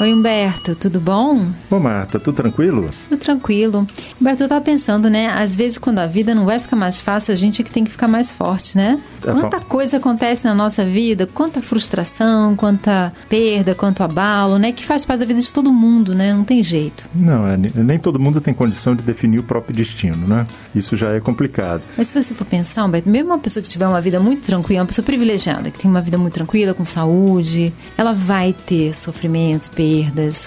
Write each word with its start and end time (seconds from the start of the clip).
Oi, 0.00 0.12
Humberto, 0.12 0.74
tudo 0.74 0.98
bom? 0.98 1.46
Ô, 1.70 1.78
Marta, 1.78 2.18
tudo 2.18 2.34
tranquilo? 2.34 2.90
Tudo 3.08 3.20
tranquilo. 3.20 3.86
Humberto, 4.20 4.42
eu 4.42 4.48
tava 4.48 4.60
pensando, 4.60 5.08
né? 5.08 5.28
Às 5.28 5.54
vezes, 5.54 5.78
quando 5.78 6.00
a 6.00 6.06
vida 6.06 6.34
não 6.34 6.44
vai 6.44 6.58
ficar 6.58 6.74
mais 6.74 7.00
fácil, 7.00 7.30
a 7.32 7.36
gente 7.36 7.60
é 7.60 7.64
que 7.64 7.70
tem 7.70 7.84
que 7.84 7.90
ficar 7.90 8.08
mais 8.08 8.32
forte, 8.32 8.76
né? 8.76 8.98
É, 9.24 9.30
Quanta 9.30 9.60
coisa 9.60 9.98
acontece 9.98 10.44
na 10.44 10.54
nossa 10.54 10.84
vida, 10.84 11.28
quanta 11.32 11.62
frustração, 11.62 12.56
quanta 12.56 13.12
perda, 13.28 13.74
quanto 13.74 14.02
abalo, 14.02 14.58
né? 14.58 14.72
Que 14.72 14.84
faz 14.84 15.04
parte 15.04 15.20
da 15.20 15.26
vida 15.26 15.40
de 15.40 15.52
todo 15.52 15.72
mundo, 15.72 16.14
né? 16.14 16.32
Não 16.34 16.42
tem 16.42 16.62
jeito. 16.62 17.04
Não, 17.14 17.46
é, 17.46 17.56
nem 17.56 17.98
todo 17.98 18.18
mundo 18.18 18.40
tem 18.40 18.52
condição 18.54 18.96
de 18.96 19.02
definir 19.02 19.38
o 19.38 19.42
próprio 19.44 19.76
destino, 19.76 20.26
né? 20.26 20.46
Isso 20.74 20.96
já 20.96 21.12
é 21.12 21.20
complicado. 21.20 21.82
Mas 21.96 22.08
se 22.08 22.20
você 22.20 22.34
for 22.34 22.46
pensar, 22.46 22.84
Humberto, 22.86 23.08
mesmo 23.08 23.28
uma 23.28 23.38
pessoa 23.38 23.62
que 23.62 23.68
tiver 23.68 23.86
uma 23.86 24.00
vida 24.00 24.18
muito 24.18 24.46
tranquila, 24.46 24.80
uma 24.80 24.86
pessoa 24.86 25.04
privilegiada, 25.04 25.70
que 25.70 25.78
tem 25.78 25.88
uma 25.88 26.00
vida 26.02 26.18
muito 26.18 26.34
tranquila, 26.34 26.74
com 26.74 26.84
saúde, 26.84 27.72
ela 27.96 28.14
vai 28.14 28.52
ter 28.52 28.96
sofrimentos, 28.96 29.68
perdas, 29.68 29.81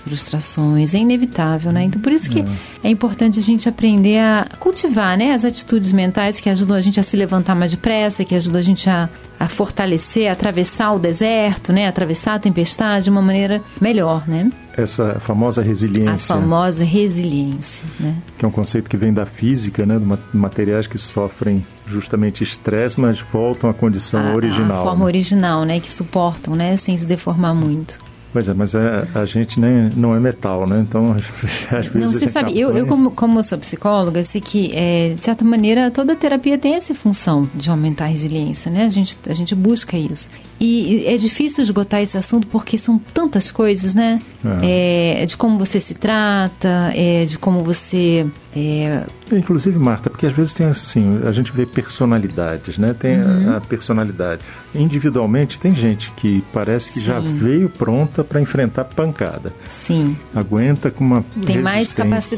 frustrações. 0.04 0.94
É 0.94 0.98
inevitável, 0.98 1.72
né? 1.72 1.84
Então, 1.84 2.02
por 2.02 2.12
isso 2.12 2.30
que 2.30 2.46
é, 2.84 2.90
importante 2.90 3.40
a 3.40 3.42
gente 3.42 3.68
aprender 3.68 4.20
a 4.20 4.48
cultivar, 4.60 5.18
né? 5.18 5.34
As 5.34 5.44
atitudes 5.44 5.92
mentais 5.92 6.40
que 6.40 6.50
ajudam 6.50 6.76
a 6.76 6.82
gente 6.82 7.00
a 7.00 7.04
se 7.04 7.16
levantar 7.16 7.56
mais 7.56 7.72
depressa, 7.72 8.24
que 8.24 8.36
ajudam 8.36 8.60
a 8.60 8.64
gente 8.64 8.90
a, 8.90 9.10
a 9.40 9.48
fortalecer, 9.48 10.30
a 10.30 10.34
atravessar 10.34 10.94
o 10.94 11.00
deserto, 11.00 11.74
né? 11.74 11.88
Atravessar 11.88 12.36
a 12.36 12.40
tempestade 12.40 13.06
de 13.06 13.10
uma 13.10 13.22
maneira 13.22 13.62
melhor, 13.80 14.28
né? 14.28 14.52
Essa 14.78 15.20
famosa 15.20 15.62
resiliência. 15.62 16.36
A 16.36 16.38
famosa 16.38 16.84
resiliência, 16.84 17.84
né? 18.00 18.16
Que 18.38 18.46
é 18.46 18.48
um 18.48 18.52
conceito 18.52 18.90
que 18.90 18.98
vem 18.98 19.14
da 19.14 19.26
física, 19.26 19.86
né? 19.86 19.98
De 19.98 20.38
materiais 20.38 20.86
que 20.86 20.98
sofrem 20.98 21.66
justamente 21.88 22.44
estresse, 22.44 23.00
mas 23.00 23.20
voltam 23.20 23.70
à 23.70 23.74
condição 23.74 24.20
a, 24.20 24.36
original. 24.36 24.82
A 24.82 24.84
forma 24.84 25.00
né? 25.00 25.06
original, 25.06 25.64
né? 25.64 25.80
Que 25.80 25.92
suportam, 25.92 26.56
né? 26.56 26.76
Sem 26.78 26.98
se 26.98 27.06
deformar 27.06 27.54
muito. 27.54 28.05
Pois 28.36 28.50
é, 28.50 28.54
mas 28.54 28.76
é, 28.76 29.08
a 29.16 29.24
gente 29.24 29.62
nem, 29.62 29.90
não 29.96 30.14
é 30.14 30.20
metal, 30.20 30.68
né? 30.68 30.82
Então, 30.82 31.14
às 31.72 31.88
vezes. 31.88 31.94
Não, 31.94 32.12
você 32.20 32.28
sabe, 32.28 32.50
apanha... 32.50 32.66
eu, 32.66 32.76
eu 32.76 32.86
como, 32.86 33.12
como 33.12 33.42
sou 33.42 33.58
psicóloga, 33.58 34.26
sei 34.26 34.42
que, 34.42 34.76
é, 34.76 35.14
de 35.14 35.24
certa 35.24 35.46
maneira, 35.46 35.90
toda 35.90 36.18
terapia 36.18 36.58
tem 36.58 36.76
essa 36.76 36.94
função 36.94 37.50
de 37.56 37.70
aumentar 37.70 38.04
a 38.04 38.08
resiliência, 38.08 38.70
né? 38.70 38.84
A 38.84 38.90
gente, 38.90 39.18
a 39.30 39.34
gente 39.34 39.56
busca 39.56 39.98
isso. 39.98 40.30
E 40.60 41.06
é 41.06 41.18
difícil 41.18 41.64
esgotar 41.64 42.02
esse 42.02 42.18
assunto 42.18 42.48
porque 42.48 42.78
são 42.78 42.98
tantas 43.14 43.52
coisas, 43.52 43.94
né? 43.94 44.20
É. 44.62 45.22
É, 45.22 45.26
de 45.26 45.36
como 45.36 45.58
você 45.58 45.82
se 45.82 45.94
trata, 45.94 46.92
é, 46.96 47.26
de 47.26 47.38
como 47.38 47.64
você. 47.64 48.26
É... 48.56 49.04
Inclusive, 49.34 49.78
Marta, 49.78 50.10
porque 50.10 50.26
às 50.28 50.32
vezes 50.32 50.54
tem 50.54 50.66
assim, 50.68 51.20
a 51.26 51.32
gente 51.34 51.52
vê 51.52 51.66
personalidades, 51.66 52.78
né? 52.78 52.96
Tem 52.98 53.20
uhum. 53.20 53.52
a, 53.52 53.58
a, 53.58 53.62
personalidade. 53.62 54.42
Individualmente, 54.74 55.60
tem 55.60 55.76
gente 55.76 56.12
que 56.16 56.42
parece 56.54 56.94
que 56.94 57.00
Sim. 57.00 57.06
já 57.06 57.20
veio 57.20 57.68
pronta 57.68 58.24
para 58.24 58.40
enfrentar 58.40 58.86
pancada. 58.86 59.52
Sim. 59.70 60.16
Aguenta 60.34 60.90
com 60.90 61.04
uma. 61.04 61.26
Tem 61.46 61.62
mais, 61.62 61.94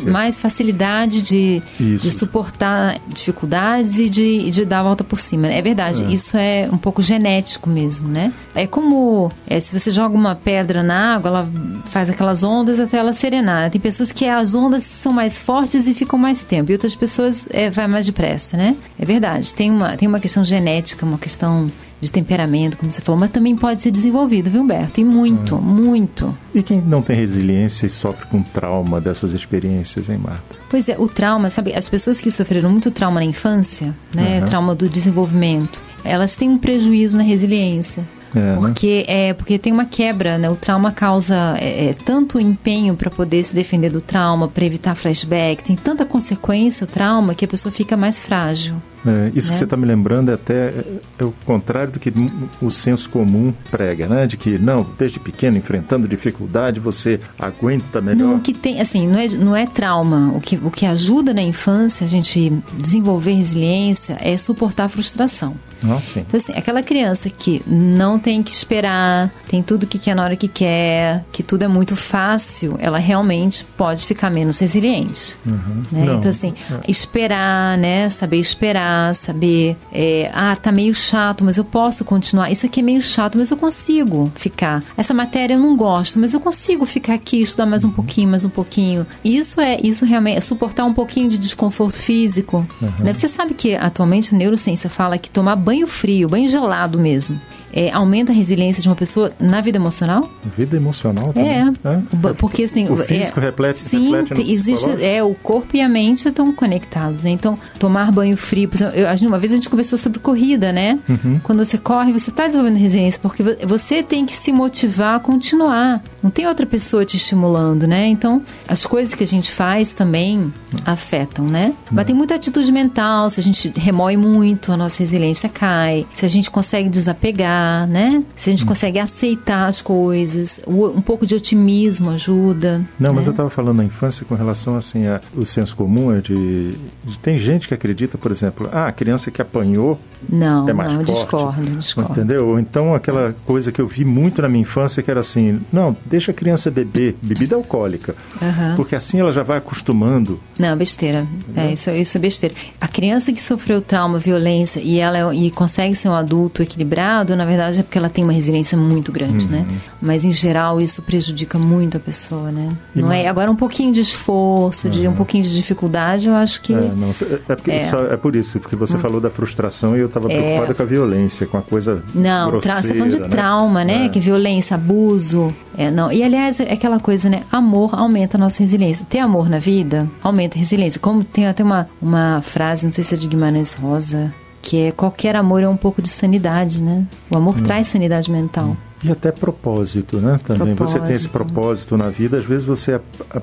mais 0.06 0.40
facilidade 0.40 1.22
de, 1.22 1.62
de 1.78 2.12
suportar 2.12 3.00
dificuldades 3.08 4.00
e 4.00 4.10
de, 4.10 4.50
de 4.50 4.66
dar 4.66 4.80
a 4.80 4.84
volta 4.84 5.04
por 5.04 5.20
cima. 5.20 5.48
É 5.48 5.62
verdade, 5.62 6.04
é. 6.04 6.08
isso 6.12 6.36
é 6.36 6.68
um 6.72 6.78
pouco 6.78 7.04
genético 7.04 7.70
mesmo, 7.70 8.07
né? 8.08 8.34
É 8.56 8.66
como 8.66 9.32
é, 9.48 9.60
se 9.60 9.78
você 9.78 9.92
joga 9.92 10.16
uma 10.16 10.36
pedra 10.36 10.82
na 10.84 11.16
água, 11.16 11.30
ela 11.30 11.50
faz 11.86 12.10
aquelas 12.10 12.44
ondas 12.44 12.80
até 12.80 12.98
ela 12.98 13.14
serenar. 13.14 13.70
Tem 13.70 13.80
pessoas 13.80 14.12
que 14.12 14.26
as 14.26 14.56
ondas 14.56 14.84
são 14.84 15.14
mais 15.14 15.40
fortes 15.40 15.88
e 15.88 15.94
ficam 15.94 16.18
mais 16.18 16.44
tempo, 16.44 16.72
e 16.72 16.74
outras 16.74 16.96
pessoas 16.96 17.48
é, 17.52 17.70
vai 17.70 17.88
mais 17.88 18.06
depressa, 18.06 18.58
né? 18.58 18.76
É 19.00 19.06
verdade. 19.06 19.54
Tem 19.54 19.70
uma, 19.70 19.96
tem 19.98 20.08
uma 20.08 20.20
questão 20.20 20.44
genética, 20.44 21.06
uma 21.06 21.18
questão 21.18 21.70
de 22.00 22.12
temperamento, 22.12 22.78
como 22.78 22.92
você 22.92 23.02
falou, 23.02 23.20
mas 23.20 23.32
também 23.32 23.56
pode 23.56 23.82
ser 23.82 23.92
desenvolvido, 23.92 24.52
viu, 24.52 24.62
Humberto? 24.62 25.02
E 25.02 25.04
muito, 25.04 25.56
hum. 25.56 25.62
muito. 25.62 26.38
E 26.54 26.62
quem 26.62 26.82
não 26.82 27.02
tem 27.02 27.16
resiliência 27.16 27.88
e 27.88 27.90
sofre 27.90 28.26
com 28.28 28.42
trauma 28.42 29.02
dessas 29.02 29.34
experiências, 29.34 30.10
hein, 30.10 30.20
Marta? 30.24 30.56
Pois 30.70 30.88
é, 30.88 30.98
o 30.98 31.08
trauma, 31.08 31.50
sabe, 31.50 31.74
as 31.74 31.90
pessoas 31.90 32.22
que 32.22 32.30
sofreram 32.30 32.70
muito 32.70 32.92
trauma 32.92 33.20
na 33.20 33.26
infância, 33.26 33.96
né, 34.14 34.42
uhum. 34.42 34.46
trauma 34.46 34.76
do 34.76 34.88
desenvolvimento, 34.88 35.82
elas 36.04 36.36
têm 36.38 36.50
um 36.50 36.58
prejuízo 36.58 37.18
na 37.18 37.24
resiliência. 37.24 38.04
É, 38.36 38.56
porque 38.58 39.06
né? 39.08 39.30
é 39.30 39.34
porque 39.34 39.58
tem 39.58 39.72
uma 39.72 39.86
quebra, 39.86 40.38
né? 40.38 40.50
O 40.50 40.56
trauma 40.56 40.92
causa 40.92 41.56
é, 41.60 41.90
é, 41.90 41.94
tanto 41.94 42.40
empenho 42.40 42.96
para 42.96 43.10
poder 43.10 43.44
se 43.44 43.54
defender 43.54 43.90
do 43.90 44.02
trauma, 44.02 44.48
para 44.48 44.66
evitar 44.66 44.96
flashback, 44.96 45.64
tem 45.64 45.76
tanta 45.76 46.06
consequência 46.06 46.84
o 46.84 46.88
trauma 46.88 47.34
que 47.34 47.46
a 47.46 47.48
pessoa 47.48 47.72
fica 47.72 47.96
mais 47.96 48.20
frágil. 48.20 48.76
É, 49.10 49.32
isso 49.36 49.48
né? 49.48 49.52
que 49.52 49.58
você 49.58 49.64
está 49.64 49.78
me 49.78 49.86
lembrando 49.86 50.32
é 50.32 50.34
até 50.34 50.74
é 51.18 51.24
o 51.24 51.32
contrário 51.46 51.92
do 51.92 52.00
que 52.00 52.14
o 52.62 52.70
senso 52.70 53.10
comum 53.10 53.54
prega, 53.72 54.08
né? 54.08 54.26
De 54.26 54.38
que 54.38 54.58
não, 54.58 54.86
desde 54.98 55.20
pequeno 55.20 55.58
enfrentando 55.58 56.08
dificuldade 56.08 56.80
você 56.80 57.20
aguenta 57.40 58.02
melhor. 58.02 58.28
Não, 58.28 58.40
que 58.40 58.54
tem, 58.54 58.82
assim, 58.82 59.08
não 59.08 59.18
é, 59.18 59.28
não 59.30 59.56
é 59.56 59.66
trauma. 59.66 60.32
O 60.36 60.42
que, 60.42 60.56
o 60.58 60.72
que 60.72 60.86
ajuda 60.86 61.34
na 61.34 61.42
infância 61.42 62.06
a 62.06 62.10
gente 62.10 62.52
desenvolver 62.74 63.34
resiliência 63.34 64.18
é 64.20 64.38
suportar 64.38 64.86
a 64.86 64.90
frustração. 64.90 65.56
Ah, 65.84 66.02
sim. 66.02 66.22
Então, 66.22 66.38
assim, 66.38 66.54
aquela 66.54 66.82
criança 66.82 67.30
que 67.30 67.62
não 67.68 68.18
tem 68.18 68.42
que 68.42 68.52
esperar, 68.52 69.32
tem 69.48 69.62
tudo 69.62 69.86
que 69.86 70.00
quer 70.00 70.16
na 70.16 70.24
hora 70.24 70.36
que 70.36 70.48
quer, 70.48 71.24
que 71.32 71.44
tudo 71.44 71.64
é 71.64 71.68
muito 71.68 71.96
fácil, 71.96 72.76
ela 72.80 72.98
realmente 72.98 73.66
pode 73.78 74.06
ficar 74.06 74.30
menos 74.30 74.60
resiliente. 74.60 75.38
Uhum. 75.46 75.84
Né? 75.92 76.16
Então, 76.18 76.30
assim, 76.30 76.54
é. 76.72 76.90
esperar, 76.90 77.78
né? 77.78 78.10
Saber 78.10 78.38
esperar, 78.38 78.97
saber. 79.14 79.78
É, 79.92 80.30
ah, 80.34 80.56
tá 80.56 80.72
meio 80.72 80.94
chato, 80.94 81.44
mas 81.44 81.58
eu 81.58 81.64
posso 81.64 82.04
continuar. 82.06 82.52
Isso 82.52 82.66
aqui 82.66 82.80
é 82.80 82.84
meio 82.84 83.02
chato, 83.02 83.38
mas 83.38 83.52
eu 83.52 83.58
consigo 83.58 84.32
ficar. 84.36 84.84
Essa 84.96 85.14
matéria 85.14 85.56
eu 85.56 85.60
não 85.60 85.76
gosto, 85.76 86.20
mas 86.20 86.34
eu 86.34 86.40
consigo 86.40 86.86
ficar 86.86 87.14
aqui, 87.14 87.42
estudar 87.42 87.66
mais 87.66 87.84
um 87.84 87.92
pouquinho, 87.92 88.30
mais 88.30 88.46
um 88.46 88.50
pouquinho. 88.50 89.06
Isso 89.24 89.60
é, 89.60 89.78
isso 89.84 90.06
realmente 90.06 90.38
é 90.38 90.42
suportar 90.42 90.86
um 90.86 90.94
pouquinho 90.94 91.30
de 91.30 91.38
desconforto 91.38 91.98
físico. 91.98 92.66
Uhum. 92.82 92.90
Né? 93.00 93.14
Você 93.14 93.28
sabe 93.28 93.54
que 93.54 93.76
atualmente 93.76 94.34
a 94.34 94.38
neurociência 94.38 94.90
fala 94.90 95.18
que 95.18 95.30
tomar 95.30 95.56
banho 95.56 95.88
frio, 95.88 96.28
banho 96.28 96.48
gelado 96.48 97.00
mesmo, 97.00 97.40
é, 97.78 97.92
aumenta 97.92 98.32
a 98.32 98.36
resiliência 98.36 98.82
de 98.82 98.90
uma 98.90 98.96
pessoa 98.96 99.32
na 99.40 99.62
vida 99.62 99.78
emocional? 99.78 100.28
Vida 100.58 100.76
emocional 100.76 101.32
também? 101.32 101.52
É, 101.52 101.62
é. 101.62 102.34
porque 102.40 102.64
assim... 102.64 102.90
O 102.90 102.98
físico 102.98 103.40
é, 103.40 103.44
reflete, 103.44 103.78
sim, 103.78 104.16
reflete 104.16 104.52
existe, 104.52 104.90
é, 105.00 105.22
o 105.22 105.36
corpo 105.36 105.78
e 105.78 105.82
a 105.82 105.88
mente 105.88 106.28
estão 106.28 106.52
conectados, 106.52 107.22
né? 107.22 107.30
Então, 107.30 107.56
tomar 107.78 108.12
banho 108.12 108.36
frio, 108.36 108.68
por 108.68 108.78
exemplo, 108.78 108.96
eu, 108.96 109.28
uma 109.28 109.38
vez 109.38 109.52
a 109.52 109.56
gente 109.56 109.70
conversou 109.70 110.00
sobre 110.00 110.18
corrida, 110.18 110.72
né? 110.72 110.98
Uhum. 111.08 111.40
Quando 111.44 111.64
você 111.64 111.78
corre, 111.78 112.12
você 112.12 112.32
está 112.32 112.48
desenvolvendo 112.48 112.78
resiliência, 112.78 113.20
porque 113.22 113.44
você 113.44 114.02
tem 114.02 114.26
que 114.26 114.36
se 114.36 114.52
motivar 114.52 115.18
a 115.18 115.20
continuar. 115.20 116.02
Não 116.24 116.32
tem 116.32 116.48
outra 116.48 116.66
pessoa 116.66 117.06
te 117.06 117.16
estimulando, 117.16 117.86
né? 117.86 118.08
Então, 118.08 118.42
as 118.68 118.88
coisas 118.88 119.14
que 119.14 119.24
a 119.24 119.28
gente 119.28 119.52
faz 119.52 119.94
também 119.94 120.52
afetam, 120.84 121.46
né? 121.46 121.74
Mas 121.92 122.08
tem 122.08 122.16
muita 122.16 122.34
atitude 122.34 122.72
mental, 122.72 123.30
se 123.30 123.40
a 123.40 123.44
gente 123.44 123.72
remói 123.76 124.18
muito, 124.18 124.72
a 124.72 124.78
nossa 124.78 125.04
resiliência 125.04 125.48
cai. 125.48 126.08
Se 126.16 126.26
a 126.26 126.30
gente 126.30 126.50
consegue 126.50 126.90
desapegar, 126.90 127.67
né? 127.88 128.24
Se 128.36 128.50
a 128.50 128.52
gente 128.52 128.66
consegue 128.66 129.00
aceitar 129.00 129.66
as 129.66 129.82
coisas, 129.82 130.62
um 130.68 131.02
pouco 131.02 131.26
de 131.26 131.36
otimismo 131.36 132.10
ajuda. 132.12 132.82
Não, 133.00 133.10
né? 133.10 133.16
mas 133.16 133.26
eu 133.26 133.32
estava 133.32 133.50
falando 133.50 133.78
na 133.78 133.84
infância 133.84 134.26
com 134.26 134.36
relação 134.36 134.76
assim 134.76 135.08
a 135.08 135.22
o 135.36 135.46
senso 135.46 135.76
comum 135.76 136.16
é 136.16 136.22
de, 136.22 136.72
de, 137.04 137.20
tem 137.22 137.38
gente 137.38 137.68
que 137.68 137.74
acredita, 137.74 138.18
por 138.18 138.32
exemplo, 138.32 138.70
ah, 138.72 138.88
a 138.88 138.92
criança 138.92 139.30
que 139.32 139.42
apanhou 139.42 140.00
não, 140.30 140.68
é 140.68 140.74
mais 140.74 140.94
não, 140.94 141.06
forte. 141.06 141.14
discordo, 141.14 141.66
discordo. 141.78 142.12
Entendeu? 142.12 142.48
Ou 142.48 142.60
então 142.60 142.94
aquela 142.94 143.36
coisa 143.46 143.72
que 143.72 143.80
eu 143.80 143.88
vi 143.88 144.04
muito 144.04 144.42
na 144.42 144.50
minha 144.50 144.62
infância 144.62 145.04
que 145.04 145.12
era 145.12 145.20
assim, 145.20 145.60
não, 145.72 145.96
deixa 146.06 146.32
a 146.32 146.34
criança 146.34 146.72
beber 146.72 147.16
bebida 147.22 147.56
alcoólica, 147.56 148.16
uhum. 148.42 148.76
porque 148.76 148.96
assim 148.96 149.20
ela 149.20 149.32
já 149.32 149.44
vai 149.44 149.58
acostumando. 149.58 150.40
Não, 150.60 150.76
besteira. 150.78 151.26
É, 151.56 151.74
isso, 151.74 151.90
isso 151.92 152.18
é 152.18 152.20
besteira. 152.20 152.56
A 152.80 152.88
criança 152.88 153.32
que 153.32 153.42
sofreu 153.42 153.82
trauma, 153.82 154.18
violência 154.18 154.80
e 154.80 155.00
ela 155.00 155.34
e 155.36 155.52
consegue 155.52 155.96
ser 155.96 156.10
um 156.10 156.14
adulto 156.14 156.62
equilibrado, 156.62 157.36
na 157.36 157.46
verdade 157.46 157.57
é 157.60 157.84
porque 157.84 157.98
ela 157.98 158.10
tem 158.10 158.24
uma 158.24 158.34
resiliência 158.34 158.78
muito 158.78 159.12
grande, 159.12 159.46
uhum. 159.46 159.52
né? 159.52 159.66
Mas 160.02 160.24
em 160.24 160.32
geral 160.32 160.80
isso 160.80 161.02
prejudica 161.02 161.58
muito 161.58 161.98
a 161.98 162.00
pessoa, 162.00 162.52
né? 162.52 162.76
E 162.96 163.02
não 163.02 163.12
é 163.12 163.28
agora 163.28 163.50
um 163.50 163.56
pouquinho 163.56 163.94
de 163.94 164.02
esforço, 164.02 164.88
uhum. 164.88 164.94
de 164.94 165.08
um 165.08 165.14
pouquinho 165.14 165.44
de 165.44 165.54
dificuldade, 165.54 166.28
eu 166.28 166.36
acho 166.36 166.62
que 166.62 166.74
é, 166.74 166.82
não, 166.82 167.10
é, 167.10 167.56
porque, 167.56 167.72
é. 167.72 167.86
Só, 167.86 168.06
é 168.06 168.18
por 168.18 168.36
isso, 168.36 168.60
porque 168.60 168.76
você 168.76 168.96
hum. 168.96 169.00
falou 169.00 169.20
da 169.20 169.30
frustração 169.30 169.96
e 169.96 170.00
eu 170.00 170.08
estava 170.08 170.32
é. 170.32 170.38
preocupada 170.38 170.74
com 170.74 170.84
a 170.84 170.86
violência, 170.86 171.48
com 171.48 171.58
a 171.58 171.62
coisa 171.62 172.04
Não, 172.14 172.52
grosseira, 172.52 172.82
você 172.82 172.88
tá 172.88 172.94
falando 172.94 173.12
de 173.12 173.20
né? 173.20 173.28
trauma, 173.28 173.84
né? 173.84 174.06
É. 174.06 174.10
Que 174.10 174.20
violência, 174.20 174.76
abuso, 174.76 175.54
é, 175.78 175.92
não. 175.92 176.12
E 176.12 176.24
aliás, 176.24 176.60
é 176.60 176.74
aquela 176.74 177.00
coisa, 177.00 177.30
né? 177.30 177.44
Amor 177.52 177.94
aumenta 177.94 178.36
a 178.36 178.40
nossa 178.40 178.62
resiliência. 178.64 179.06
Ter 179.08 179.20
amor 179.20 179.48
na 179.48 179.60
vida 179.60 180.10
aumenta 180.24 180.58
a 180.58 180.60
resiliência. 180.60 181.00
Como 181.00 181.24
tem 181.24 181.48
até 181.48 181.64
uma, 181.64 181.88
uma 182.02 182.42
frase, 182.42 182.86
não 182.86 182.92
sei 182.92 183.04
se 183.04 183.14
é 183.14 183.18
de 183.18 183.28
Guimarães 183.28 183.74
Rosa, 183.74 184.34
que 184.62 184.88
é 184.88 184.92
qualquer 184.92 185.36
amor 185.36 185.64
é 185.64 185.68
um 185.68 185.78
pouco 185.78 186.02
de 186.02 186.10
sanidade, 186.10 186.82
né? 186.82 187.06
O 187.30 187.38
amor 187.38 187.56
hum. 187.56 187.64
traz 187.64 187.88
sanidade 187.88 188.30
mental. 188.32 188.76
E 189.04 189.12
até 189.12 189.32
propósito, 189.32 190.18
né? 190.18 190.40
Também 190.44 190.76
propósito. 190.76 191.00
você 191.00 191.08
tem 191.08 191.16
esse 191.16 191.30
propósito 191.30 191.98
na 191.98 192.10
vida. 192.10 192.38
Às 192.38 192.46
vezes 192.46 192.66
você 192.66 193.00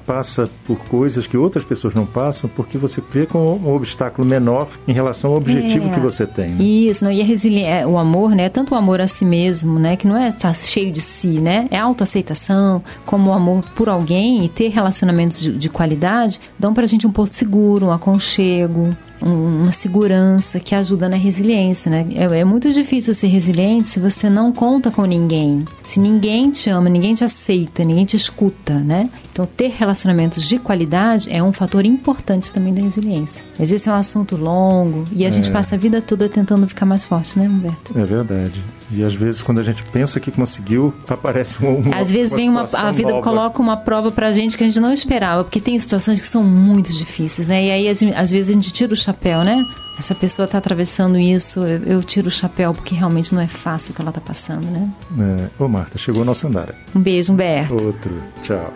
passa 0.07 0.49
por 0.67 0.79
coisas 0.87 1.27
que 1.27 1.37
outras 1.37 1.65
pessoas 1.65 1.95
não 1.95 2.05
passam 2.07 2.51
porque 2.55 2.77
você 2.77 3.03
vê 3.13 3.27
com 3.27 3.39
um 3.39 3.75
obstáculo 3.75 4.27
menor 4.27 4.69
em 4.87 4.93
relação 4.93 5.31
ao 5.31 5.37
objetivo 5.37 5.89
é, 5.89 5.95
que 5.95 6.01
você 6.01 6.27
tem. 6.27 6.51
Né? 6.51 6.65
Isso, 6.65 7.05
não, 7.05 7.13
e 7.13 7.21
a 7.21 7.25
resiliência, 7.25 7.71
é, 7.71 7.87
o 7.87 7.97
amor, 7.97 8.35
né? 8.35 8.49
Tanto 8.49 8.75
o 8.75 8.77
amor 8.77 9.01
a 9.01 9.07
si 9.07 9.25
mesmo, 9.25 9.79
né? 9.79 9.97
Que 9.97 10.07
não 10.07 10.17
é 10.17 10.29
estar 10.29 10.55
cheio 10.55 10.91
de 10.91 11.01
si, 11.01 11.41
né? 11.41 11.69
É 11.71 11.79
autoaceitação, 11.79 12.83
como 13.07 13.31
o 13.31 13.33
amor 13.33 13.65
por 13.77 13.89
alguém 13.89 14.45
e 14.45 14.49
ter 14.49 14.69
relacionamentos 14.69 15.41
de, 15.41 15.53
de 15.53 15.69
qualidade 15.69 16.41
dão 16.59 16.75
pra 16.75 16.87
gente 16.87 17.07
um 17.07 17.13
porto 17.13 17.35
seguro, 17.35 17.87
um 17.87 17.93
aconchego, 17.93 18.97
uma 19.21 19.73
segurança 19.73 20.61
que 20.61 20.75
ajuda 20.75 21.09
na 21.09 21.17
resiliência, 21.17 21.91
né? 21.91 22.07
É, 22.15 22.41
é, 22.41 22.45
muito 22.45 22.73
difícil 22.73 23.15
ser 23.15 23.29
resiliente 23.29 23.87
se 23.87 23.99
você 23.99 24.29
não 24.29 24.53
conta 24.53 24.91
com 24.91 25.05
ninguém, 25.05 25.44
se 25.85 26.01
ninguém 26.01 26.51
te 26.51 26.71
ama, 26.71 26.89
ninguém 26.89 27.15
te 27.15 27.25
aceita, 27.25 27.85
ninguém 27.85 28.05
te 28.05 28.17
escuta, 28.17 28.75
né? 28.75 29.09
Então, 29.33 29.47
ter 29.47 29.69
relacionamentos 29.69 30.49
de 30.49 30.59
qualidade 30.59 31.29
é 31.31 31.43
um 31.43 31.53
fator 31.53 31.85
importante 31.85 32.53
também 32.53 32.73
da 32.73 32.81
resiliência. 32.81 33.45
Mas 33.59 33.71
esse 33.71 33.89
é 33.89 33.93
um 33.93 33.97
assunto 33.97 34.37
longo 34.37 35.05
e 35.13 35.25
a 35.25 35.29
é. 35.29 35.31
gente 35.33 35.51
passa 35.51 35.75
a 35.75 35.79
vida 35.79 36.01
toda 36.01 36.29
tentando 36.29 36.67
ficar 36.69 36.87
mais 36.87 37.05
forte, 37.05 37.39
né, 37.39 37.49
Humberto? 37.49 37.99
É 37.99 38.05
verdade. 38.05 38.63
E 38.91 39.03
às 39.03 39.15
vezes, 39.15 39.43
quando 39.43 39.59
a 39.59 39.63
gente 39.63 39.83
pensa 39.85 40.21
que 40.21 40.31
conseguiu, 40.31 40.95
aparece 41.09 41.65
um. 41.65 41.79
Uma, 41.79 41.97
às 41.97 42.13
vezes 42.13 42.33
vem 42.33 42.49
uma. 42.49 42.69
A 42.75 42.93
vida 42.93 43.11
nova. 43.11 43.23
coloca 43.23 43.61
uma 43.61 43.77
prova 43.77 44.11
pra 44.11 44.33
gente 44.33 44.57
que 44.57 44.63
a 44.63 44.67
gente 44.67 44.79
não 44.79 44.93
esperava, 44.93 45.43
porque 45.43 45.61
tem 45.61 45.79
situações 45.79 46.21
que 46.21 46.27
são 46.27 46.45
muito 46.45 46.93
difíceis, 46.93 47.49
né? 47.49 47.65
E 47.65 47.71
aí, 47.71 47.89
às 47.89 48.31
vezes, 48.31 48.51
a 48.51 48.53
gente 48.53 48.73
tira 48.73 48.93
o 48.93 48.97
chapéu, 48.97 49.43
né? 49.43 49.57
Essa 49.99 50.15
pessoa 50.15 50.45
está 50.45 50.59
atravessando 50.59 51.17
isso, 51.19 51.61
eu, 51.61 51.83
eu, 51.85 52.03
tiro 52.03 52.29
o 52.29 52.31
chapéu, 52.31 52.75
porque 52.75 52.95
realmente 52.95 53.35
não 53.35 53.41
é 53.41 53.47
fácil 53.47 53.93
o 53.93 53.95
que 53.95 54.01
ela 54.01 54.11
está 54.11 54.21
passando, 54.21 54.67
né? 54.67 54.91
É. 55.19 55.63
Ô, 55.63 55.69
Marta, 55.69 55.99
chegou 55.99 56.23
o 56.23 56.25
nosso 56.25 56.47
andar. 56.47 56.75
Um 56.95 57.01
beijo, 57.01 57.33
Humberto. 57.33 57.75
Outro. 57.75 58.23
Tchau. 58.43 58.73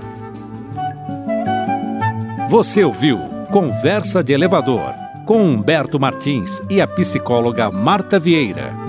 Você 2.49 2.85
ouviu 2.85 3.19
Conversa 3.51 4.23
de 4.23 4.33
Elevador 4.33 4.95
com 5.27 5.43
Humberto 5.43 6.01
Martins 6.01 6.63
e 6.71 6.81
a 6.81 6.87
psicóloga 6.87 7.71
Marta 7.71 8.19
Vieira. 8.19 8.88